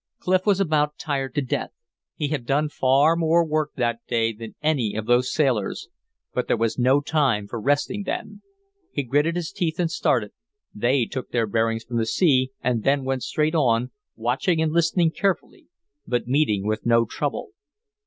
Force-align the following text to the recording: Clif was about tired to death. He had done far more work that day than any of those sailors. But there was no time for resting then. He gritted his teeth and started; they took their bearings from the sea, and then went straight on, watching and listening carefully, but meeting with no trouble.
Clif 0.17 0.47
was 0.47 0.59
about 0.59 0.97
tired 0.97 1.35
to 1.35 1.43
death. 1.43 1.69
He 2.15 2.29
had 2.29 2.47
done 2.47 2.69
far 2.69 3.15
more 3.15 3.45
work 3.45 3.73
that 3.75 3.99
day 4.07 4.33
than 4.33 4.55
any 4.59 4.95
of 4.95 5.05
those 5.05 5.31
sailors. 5.31 5.89
But 6.33 6.47
there 6.47 6.57
was 6.57 6.79
no 6.79 7.01
time 7.01 7.45
for 7.45 7.61
resting 7.61 8.01
then. 8.01 8.41
He 8.91 9.03
gritted 9.03 9.35
his 9.35 9.51
teeth 9.51 9.77
and 9.77 9.91
started; 9.91 10.31
they 10.73 11.05
took 11.05 11.29
their 11.29 11.45
bearings 11.45 11.83
from 11.83 11.97
the 11.97 12.07
sea, 12.07 12.49
and 12.63 12.81
then 12.81 13.03
went 13.03 13.21
straight 13.21 13.53
on, 13.53 13.91
watching 14.15 14.59
and 14.59 14.71
listening 14.73 15.11
carefully, 15.11 15.67
but 16.07 16.25
meeting 16.25 16.65
with 16.65 16.83
no 16.83 17.05
trouble. 17.05 17.51